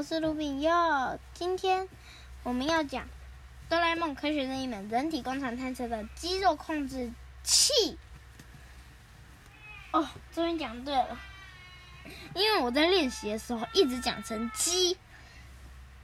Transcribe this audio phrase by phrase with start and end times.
[0.00, 0.70] 我是卢比佑。
[1.34, 1.86] 今天
[2.42, 3.04] 我们要讲
[3.68, 7.12] 《哆啦 A 梦科学任意门人体工厂探测的肌肉控制
[7.42, 7.74] 器》。
[9.92, 11.18] 哦，终于讲对了，
[12.34, 14.96] 因为我在练习的时候一直讲成鸡。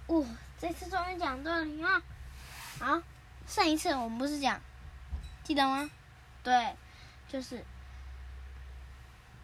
[0.09, 0.27] 哦，
[0.61, 1.83] 这次终于讲对了，你。
[2.79, 3.03] 好，
[3.47, 4.61] 上一次我们不是讲，
[5.43, 5.89] 记得吗？
[6.43, 6.77] 对，
[7.31, 7.65] 就是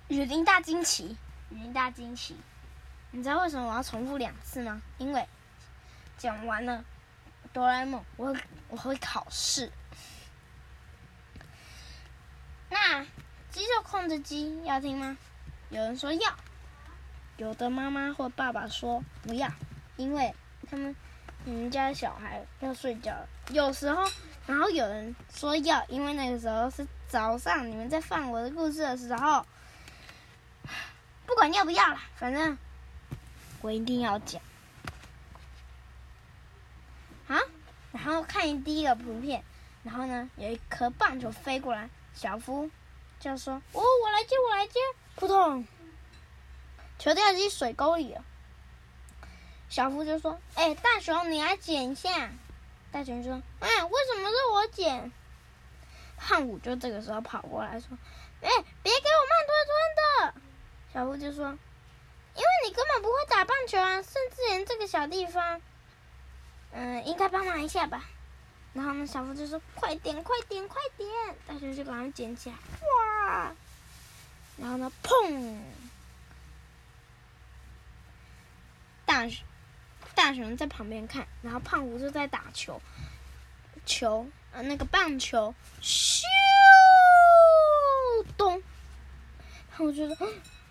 [0.09, 1.17] 雨林大惊奇，
[1.49, 2.37] 雨林大惊奇。
[3.15, 4.81] 你知道为什么我要重复两次吗？
[4.97, 5.29] 因为
[6.17, 6.83] 讲完了
[7.53, 8.35] 哆啦 A 梦，我
[8.69, 9.71] 我会考试。
[12.71, 13.05] 那
[13.51, 15.19] 肌肉控制机要听吗？
[15.69, 16.35] 有人说要，
[17.37, 19.53] 有的妈妈或爸爸说不要，
[19.97, 20.35] 因为
[20.71, 20.97] 他们
[21.45, 23.29] 你们家小孩要睡觉了。
[23.51, 24.11] 有时候，
[24.47, 29.45] 然后有人说要，因为那个时候是早上，你们在放我的故事的时候，
[31.27, 32.57] 不管要不要了，反正。
[33.63, 34.43] 我一定要讲，
[37.29, 37.37] 好，
[37.93, 39.45] 然后看第一个图片，
[39.85, 42.69] 然后呢，有一颗棒球飞过来，小夫
[43.21, 44.81] 就说：“哦，我来接，我来接。”
[45.15, 45.65] 扑通，
[46.99, 48.25] 球掉进水沟里了。
[49.69, 52.33] 小夫就说：“哎，大熊，你来捡一下。”
[52.91, 55.13] 大熊说：“哎，为什么是我捡？”
[56.19, 57.97] 胖虎就这个时候跑过来说
[58.43, 58.51] ：“哎，
[58.83, 60.35] 别给我慢吞吞的。”
[60.93, 61.57] 小夫就说。
[62.35, 65.61] 因为你根本不会打棒球啊，甚至连这个小地方，
[66.73, 68.05] 嗯、应该帮忙一下吧。
[68.73, 71.09] 然后呢，小夫就说：“快点，快点，快点！”
[71.47, 73.53] 大熊就把它捡起来，哇！
[74.57, 75.59] 然后呢，砰！
[79.05, 79.27] 大，
[80.15, 82.81] 大熊在旁边看，然后胖虎就在打球，
[83.85, 86.23] 球，呃，那个棒球，咻，
[88.39, 88.63] 咚！
[89.77, 90.17] 我觉得。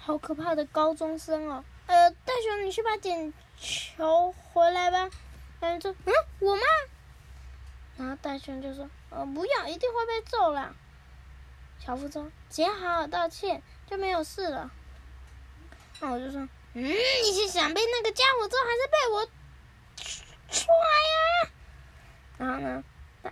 [0.03, 1.63] 好可怕的高中生哦！
[1.85, 5.11] 呃，大雄，你去把捡球回来吧。
[5.59, 6.61] 大雄说：“嗯，我吗？”
[7.97, 10.75] 然后大雄就说：“呃，不要，一定会被揍了。”
[11.78, 14.72] 小夫说：“只要好好道歉，就没有事了。”
[16.01, 19.25] 那我就说：“嗯，你是想被那个家伙揍，还是被我
[20.50, 21.51] 踹呀？”
[22.39, 22.83] 然后呢，
[23.22, 23.31] 大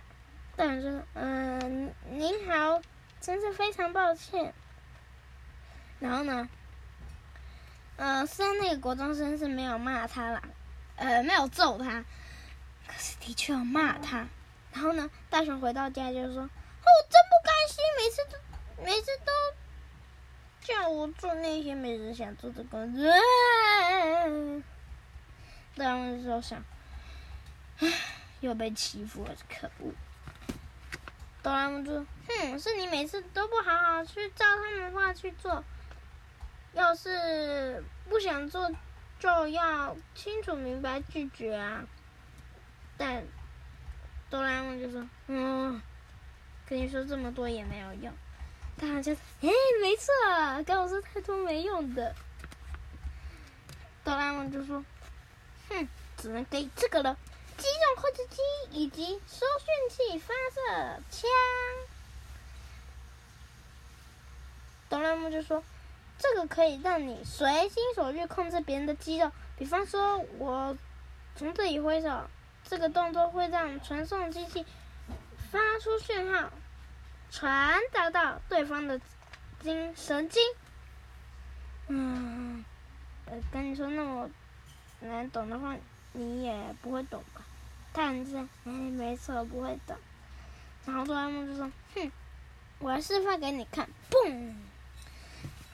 [0.54, 1.68] 大雄说：“嗯、呃，
[2.10, 2.80] 您好，
[3.20, 4.54] 真是非常抱歉。”
[5.98, 6.48] 然后呢？
[8.00, 10.42] 呃，虽然那个国中生是没有骂他啦，
[10.96, 12.02] 呃，没有揍他，
[12.86, 14.26] 可是的确有骂他。
[14.72, 18.38] 然后呢，大雄回到家就说：“我真不甘心，每次都
[18.84, 19.30] 每次都
[20.62, 23.04] 叫我做那些没人想做的工作。”
[25.76, 26.64] 当时就想，
[27.80, 27.92] 唉，
[28.40, 29.92] 又被欺负了，可恶！
[31.42, 35.62] 哆啦 A 梦说：“哼，是你每次都不好好去照他们的话去做。”
[36.72, 38.70] 要是不想做，
[39.18, 41.84] 就要清楚明白拒绝啊！
[42.96, 43.24] 但
[44.30, 45.82] 哆啦 A 梦就说：“嗯，
[46.66, 48.12] 跟你说这么多也没有用。”
[48.78, 49.48] 大家，哎，
[49.82, 52.14] 没错，跟我说太多没用的。
[54.04, 54.84] 哆啦 A 梦就说
[55.68, 57.16] ：“哼，只能给这个了，
[57.56, 61.28] 机动控制机以及收讯器发射枪。”
[64.88, 65.64] 哆啦 A 梦就说。
[66.20, 70.76] 这个可以让你随心所欲控制别人的肌肉，比方说，我
[71.34, 72.24] 从这里挥手，
[72.62, 74.66] 这个动作会让传送机器
[75.50, 76.50] 发出讯号，
[77.30, 79.00] 传达到对方的
[79.60, 80.42] 经神经。
[81.88, 82.64] 嗯，
[83.24, 84.28] 呃，跟你说那么
[85.00, 85.74] 难懂的话，
[86.12, 87.42] 你也不会懂吧？
[87.92, 89.96] 但是，哎，没错，不会懂。
[90.84, 92.12] 然后哆啦 A 梦就说：“哼，
[92.78, 94.52] 我来示范给你看，嘣！”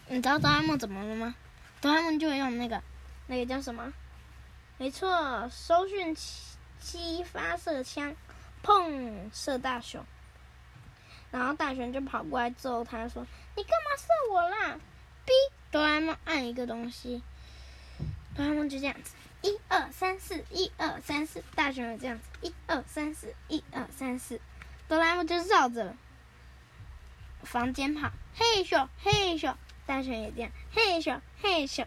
[0.09, 1.35] 你知道哆啦 A 梦怎么了吗？
[1.81, 2.81] 哆啦 A 梦就会用那个，
[3.27, 3.93] 那个叫什么？
[4.79, 6.15] 没错，收讯
[6.79, 8.15] 机发射枪，
[8.63, 10.05] 砰，射大雄。
[11.33, 14.79] 然后大雄就跑过来揍他，说：“你干嘛射我啦？”
[15.27, 15.33] 逼
[15.73, 17.21] 哆啦 A 梦按一个东西，
[18.37, 24.41] 哆啦 A 梦就这样子，一二三四，一二三四，大雄也这样子，一二三四，一二三四，
[24.87, 25.97] 哆啦 A 梦就绕着
[27.43, 29.53] 房间跑，嘿咻嘿咻。
[29.87, 31.87] 大雄也这样，嘿咻嘿咻，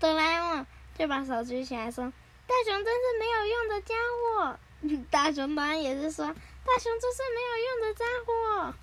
[0.00, 0.66] 哆啦 A 梦
[0.96, 2.10] 就把手举起来说
[2.48, 4.58] ：“大雄真是没有用的家伙。
[5.12, 6.26] ”大雄当然也是说
[6.64, 8.74] ：“大雄真是没有用的家伙。”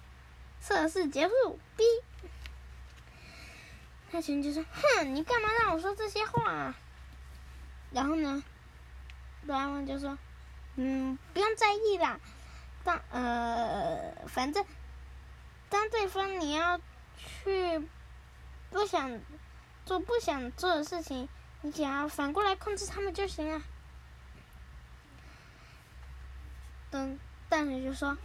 [0.61, 1.83] 测试结束，哔。
[4.11, 6.75] 大雄就说：“哼，你干嘛让我说这些话？”
[7.91, 8.43] 然后呢，
[9.47, 10.17] 哆啦 A 梦就说
[10.77, 12.19] ：“嗯，不用在意啦，
[12.83, 14.63] 当呃，反正
[15.69, 16.79] 当对方你要
[17.17, 17.89] 去。”
[18.69, 19.19] 不想
[19.86, 21.27] 做不想做的事情，
[21.62, 23.62] 你只要反过来控制他们就行了。
[26.92, 27.19] 等
[27.50, 28.18] 大雄就说：“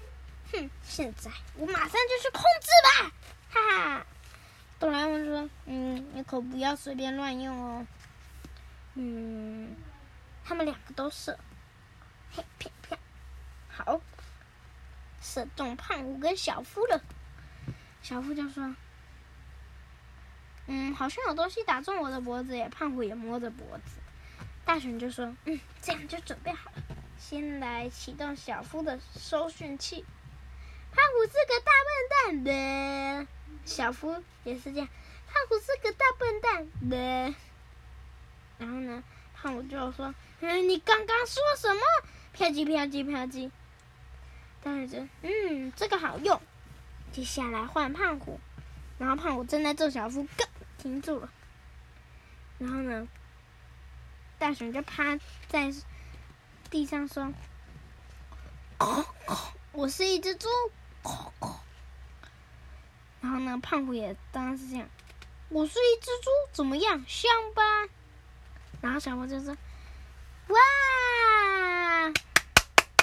[0.53, 3.13] 哼，现在我马上就去控制吧！”
[3.51, 4.07] 哈哈。
[4.79, 7.87] 哆啦 A 梦说：“嗯，你可不要随便乱用哦。”
[8.95, 9.75] 嗯，
[10.45, 11.39] 他们两个都是，
[12.33, 12.99] 嘿啪啪，
[13.69, 14.01] 好，
[15.21, 17.01] 射中胖虎跟小夫了。
[18.03, 18.75] 小夫就说
[20.67, 24.01] ：“嗯，好像有东西打中我的脖子耶。”胖虎也摸着脖子。
[24.65, 26.83] 大雄就说：“嗯，这样就准备好了，
[27.19, 30.05] 先来启动小夫的收讯器。”
[30.91, 33.27] 胖虎是个大笨蛋的，
[33.65, 34.89] 小夫也是这样。
[35.27, 37.35] 胖虎是个大笨蛋的。
[38.59, 39.03] 然后呢，
[39.35, 41.81] 胖虎就说：“嗯，你刚刚说什么？
[42.33, 43.51] 啪叽啪叽啪叽。”
[44.63, 46.41] 大雄，嗯，这个好用。
[47.13, 48.41] 接下来换胖虎，
[48.99, 50.49] 然后胖虎正在揍小夫，咯，
[50.85, 51.31] 停住了。
[52.59, 53.09] 然后呢，
[54.39, 55.73] 大熊就趴在
[56.69, 57.33] 地上说
[59.73, 60.47] ：“我是一只猪。”
[63.23, 64.87] 然后呢，胖虎也当然是这样
[65.49, 67.63] ：“我是一只猪，怎么样，像吧？”
[68.83, 69.57] 然后小夫就说
[70.49, 70.59] ：“哇，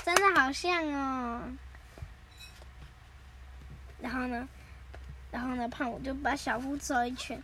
[0.05, 1.51] 真的好像哦。”
[3.99, 4.47] 然后呢，
[5.31, 7.41] 然后呢，胖虎就把小夫揍一拳，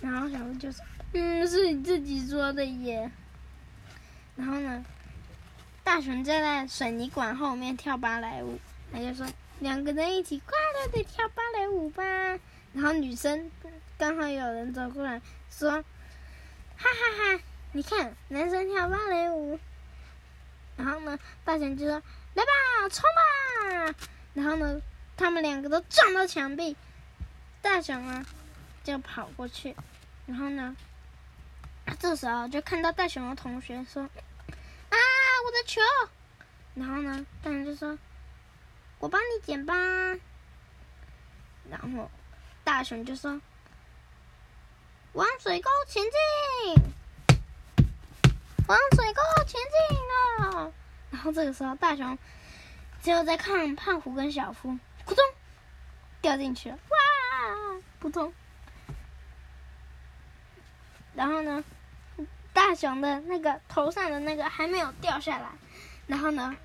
[0.00, 3.10] 然后小夫就说：“嗯，是你自己说的耶。”
[4.36, 4.84] 然后呢，
[5.82, 8.58] 大雄就在水泥管后面跳芭蕾舞，
[8.92, 9.26] 他就说
[9.60, 12.02] ：“两个人一起快乐的跳芭蕾舞吧。”
[12.74, 13.50] 然后女生
[13.96, 15.70] 刚好有人走过来说
[16.76, 17.42] ：“哈哈哈，
[17.72, 19.58] 你看男生跳芭蕾舞。”
[20.76, 22.02] 然后呢，大雄就说
[22.34, 23.94] ：“来吧，冲吧！”
[24.34, 24.80] 然后呢。
[25.20, 26.76] 他们两个都撞到墙壁，
[27.60, 28.24] 大雄啊，
[28.84, 29.74] 就跑过去，
[30.28, 30.76] 然后呢，
[31.98, 34.96] 这时候就看到大熊的同学说：“啊，
[35.46, 35.80] 我的球！”
[36.76, 37.98] 然后呢，大熊就说
[39.00, 39.74] ：“我帮你捡吧。”
[41.70, 42.10] 然后
[42.62, 43.40] 大熊就说
[45.14, 46.74] ：“往水沟前进，
[48.66, 50.70] 往水沟前进了。”
[51.10, 52.18] 然后这个时候，大熊
[53.02, 54.78] 就在看胖虎跟小夫。
[55.06, 55.24] 扑通，
[56.20, 56.76] 掉进去了！
[56.90, 58.30] 哇，扑通。
[61.14, 61.62] 然后呢，
[62.52, 65.48] 大雄的那个头上的那个还没有掉下来，
[66.06, 66.56] 然后呢，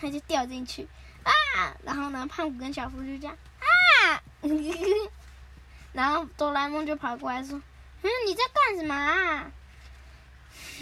[0.00, 0.86] 他就掉进去
[1.24, 1.76] 啊！
[1.84, 4.22] 然后呢，胖虎跟小夫就这样啊，
[5.92, 7.60] 然后哆啦 A 梦就跑过来说
[8.02, 9.50] ：“嗯，你在干什么啊？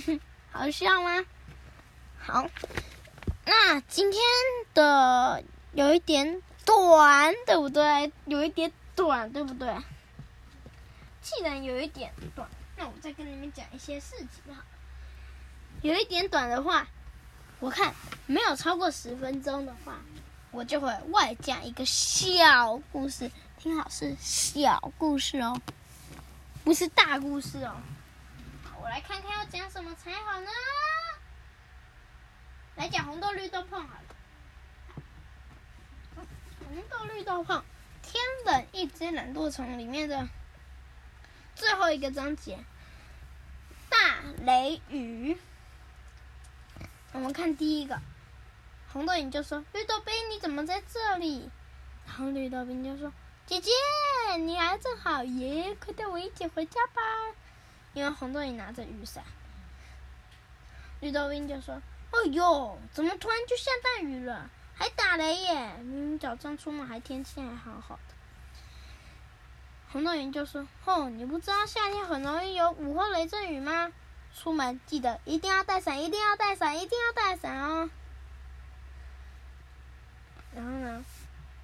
[0.52, 1.24] 好笑吗？”
[2.18, 2.48] 好，
[3.44, 4.22] 那今天
[4.74, 6.42] 的有一点。
[6.66, 8.10] 短，对不对？
[8.24, 9.68] 有一点短，对不对？
[11.20, 12.48] 既然有一点短，
[12.84, 14.62] 那我再跟你们讲一些事情哈。
[15.80, 16.86] 有一点短的话，
[17.58, 17.94] 我看
[18.26, 20.02] 没有超过十分钟的话，
[20.50, 23.30] 我就会外加一个小故事。
[23.56, 25.58] 听好，是小故事哦，
[26.62, 27.74] 不是大故事哦。
[28.82, 30.50] 我来看看要讲什么才好呢？
[32.74, 34.02] 来讲红豆绿豆碰好了。
[36.68, 37.64] 红豆绿豆碰，
[38.02, 40.28] 天冷一只懒惰虫里面的
[41.54, 42.58] 最后一个章节，
[44.44, 45.36] 雷雨。
[47.12, 48.00] 我们看第一个，
[48.92, 51.50] 红豆影就说：“绿豆冰，你怎么在这里？”
[52.06, 53.12] 然后绿豆冰就说
[53.46, 53.70] ：“姐姐，
[54.38, 57.02] 你来正好耶，快带我一起回家吧。”
[57.94, 59.22] 因为红豆影拿着雨伞。
[61.00, 61.74] 绿豆冰就说
[62.10, 65.76] ：“哦哟，怎么突然就下大雨了？”还打雷耶！
[65.78, 68.14] 明明早上出门还天气还好好的。
[69.92, 73.92] 红豆云就说：“哦，你不知道夏天很容易有午后雷阵雨吗？
[74.34, 77.88] 出门记得一定要带伞，一定要带伞，一定要带伞哦。”
[80.54, 81.04] 然后呢，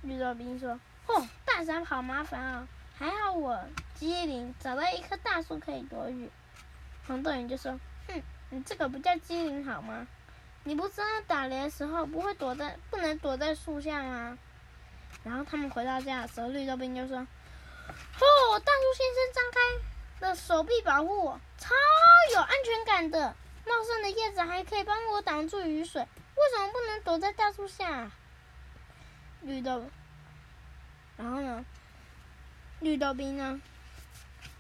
[0.03, 3.63] 绿豆冰说：“哦，带伞好麻烦啊、还好我
[3.95, 6.31] 机灵，找到一棵大树可以躲雨。”
[7.07, 10.07] 红豆人就说：“哼，你这个不叫机灵好吗？”
[10.63, 14.39] 你不知道打雷的时候不会躲在，不能躲在树下吗？
[15.25, 17.27] 然后他们回到家的时候，绿豆冰就说：“哦，
[18.61, 19.59] 大树先生张开
[20.21, 21.75] 的手臂保护我，超
[22.35, 23.35] 有安全感的。
[23.67, 28.11] 茂盛的叶子还可以帮我挡住雨水，为什么不能躲在大树下？”
[29.43, 29.85] 绿豆，
[31.17, 31.65] 然后呢？
[32.81, 33.61] 绿豆冰呢？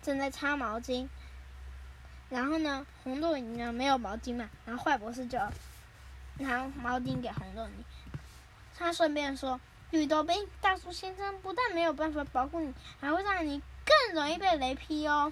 [0.02, 1.08] 正在擦毛巾。
[2.28, 2.86] 然后呢？
[3.04, 3.72] 红豆影呢？
[3.72, 4.48] 没有毛巾嘛？
[4.64, 5.38] 然后坏博士就。
[6.38, 7.84] 拿毛巾给红豆泥，
[8.74, 15.30] 他顺便说：“绿豆冰，大树先生不但没有办法保护你，还会让你更容易被雷劈哦。”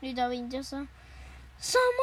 [0.00, 0.86] 绿豆冰就说
[1.60, 2.02] ：“什么？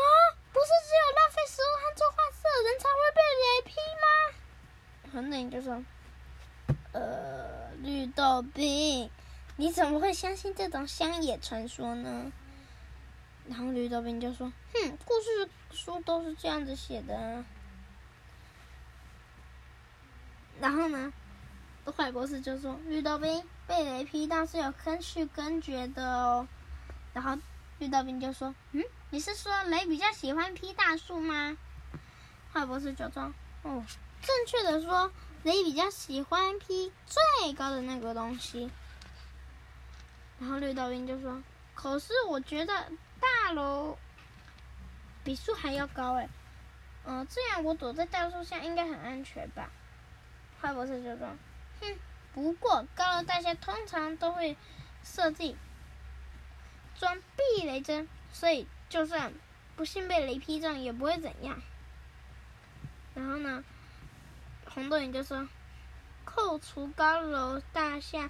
[0.54, 4.06] 不是只有浪费食物和做坏事的人才会被雷劈吗？
[5.12, 5.84] 红豆就说
[6.94, 9.12] ：“呃，绿豆冰，
[9.56, 12.32] 你怎么会相信这种乡野传说呢？”
[13.48, 17.44] 然后绿豆冰就说：“哼，故事书都是这样子写的。”
[20.60, 21.14] 然后呢，
[21.96, 26.48] 坏博士就说：“绿豆冰被雷劈倒是有根据根据的哦。”
[27.14, 27.38] 然后
[27.80, 31.58] 绿豆冰就说：“嗯，你是说雷比较喜欢劈大树吗？”
[32.54, 33.32] 坏博士就说
[33.64, 33.84] ：“哦，
[34.22, 35.12] 正确的说，
[35.44, 38.72] 雷比较喜欢劈最高的那个东西。”
[40.40, 41.42] 然后绿豆冰就说
[41.76, 43.98] ：“可是我觉得大楼
[45.24, 46.30] 比树还要高哎，
[47.06, 49.70] 嗯、这样我躲在大树下应该很安全吧？”
[50.62, 51.28] 坏博士就说
[51.82, 51.96] ：“哼，
[52.34, 54.58] 不过高楼大厦通常都会
[55.04, 55.56] 设计
[57.00, 59.34] 装避雷针，所以就算
[59.76, 61.62] 不幸被雷劈中也不会怎样。”
[63.16, 63.64] 然后呢，
[64.74, 65.48] 红豆眼就说
[66.26, 68.30] ：“扣除高楼大厦，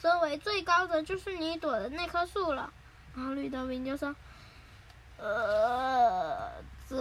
[0.00, 2.72] 周围最高的就是你躲的那棵树了。”
[3.16, 4.14] 然后绿豆兵就说
[5.18, 6.96] ：“呃，这……”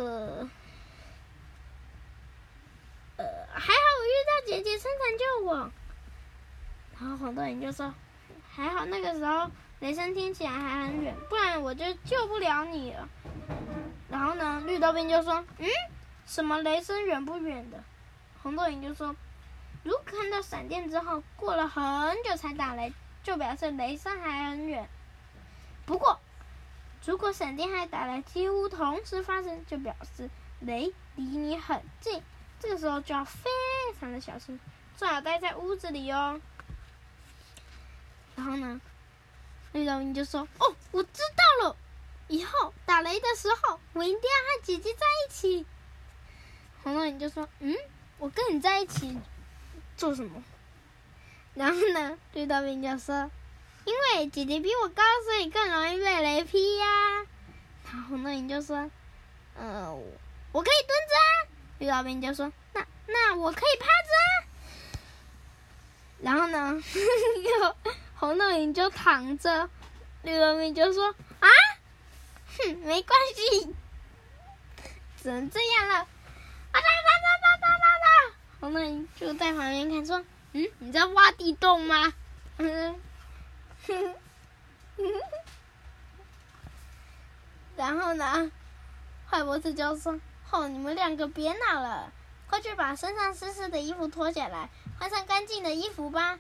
[3.17, 5.71] 呃，还好我遇到姐姐生产救我。
[6.99, 7.93] 然后红豆人就说
[8.49, 13.07] ：“还好那个时候雷声听起来还很远，不然我就救不了你了。”
[14.09, 15.67] 然后呢，绿豆兵就说：“嗯，
[16.25, 17.83] 什么雷声远不远的？”
[18.41, 19.15] 红豆人就说
[19.83, 21.83] ：“如果看到闪电之后过了很
[22.23, 22.93] 久才打雷，
[23.23, 24.87] 就表示雷声还很远。
[25.85, 26.19] 不过，
[27.05, 30.29] 如果闪电和打雷几乎同时发生，就表示
[30.59, 32.21] 雷离你很近。”
[32.59, 33.51] 这个时候就要非
[33.99, 34.59] 常的小心，
[34.95, 36.41] 最好待在屋子里哦。
[38.35, 38.81] 然后呢，
[39.73, 41.21] 绿豆冰就说：“哦，我知
[41.61, 41.75] 道了，
[42.27, 45.65] 以后打雷的时候，我一定要和姐姐在一起。”
[46.83, 47.75] 红豆冰就说：“嗯，
[48.17, 49.17] 我跟你在一起
[49.95, 50.43] 做什么？”
[51.53, 53.29] 然后呢，绿豆冰就说
[53.85, 56.85] ：“因为姐姐比我高，所以更容易被雷劈呀。”
[57.85, 58.77] 然后红豆冰就说
[59.57, 59.93] ：“嗯、呃，
[60.51, 61.29] 我可以蹲着啊。”
[61.79, 64.47] 绿豆冰就说：“那那我可以趴着啊。”
[66.19, 66.81] 然后呢，
[67.43, 67.75] 又
[68.19, 69.69] 红豆云就躺着，
[70.23, 71.47] 绿豆冰就说：“啊，
[72.57, 73.75] 哼，没关系，
[75.21, 76.07] 只能这样了。”啊
[76.73, 78.35] 哒哒哒哒哒哒哒！
[78.59, 82.13] 红豆云就在旁边看，说：“嗯，你在挖地洞吗？”
[82.57, 82.99] 嗯，
[83.85, 84.15] 哼
[84.97, 85.03] 哼，
[87.75, 88.51] 然后呢，
[89.29, 90.19] 坏博士就说。
[90.49, 92.09] 哦，你们两个别闹了，
[92.49, 96.39] 快去把身上湿湿的衣服脱下来，换上干净的衣服吧。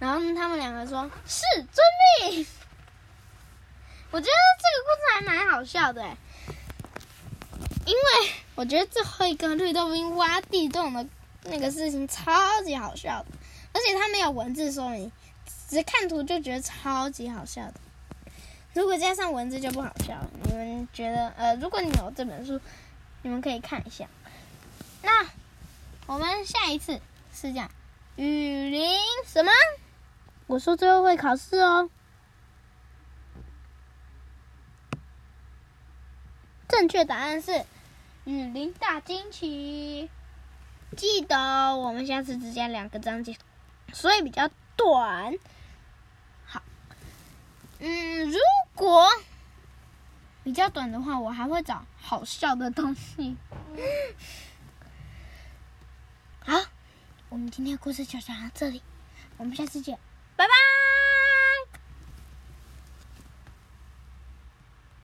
[0.00, 2.44] 然后他们两个说：“是，遵命。
[4.10, 6.02] ”我觉得这个故事还蛮好笑的，
[7.86, 11.06] 因为我觉得最后一个绿豆冰挖地洞的
[11.44, 13.26] 那个事情超级好笑的，
[13.72, 15.12] 而且他没有文字说明，
[15.68, 17.74] 只看图就觉得超级好笑的。
[18.72, 20.30] 如果加上文字就不好笑了。
[20.44, 21.28] 你们觉得？
[21.36, 22.60] 呃，如果你有这本书。
[23.22, 24.08] 你们可以看一下。
[25.02, 25.26] 那
[26.06, 27.02] 我们下一次
[27.34, 27.70] 是讲
[28.16, 29.52] 雨林什么？
[30.50, 31.88] 我说最后会考试哦。
[36.68, 37.64] 正确答案是
[38.24, 40.10] 雨林大惊奇。
[40.96, 43.36] 记得我们下次只讲两个章节，
[43.92, 45.38] 所以比较短。
[46.44, 46.60] 好，
[47.78, 48.38] 嗯，如
[48.74, 49.06] 果。
[50.42, 53.36] 比较短的话，我还会找好笑的东西。
[56.40, 56.58] 好，
[57.28, 58.82] 我们今天故事就讲到这里，
[59.36, 59.96] 我们下次见，
[60.40, 60.99] 拜拜。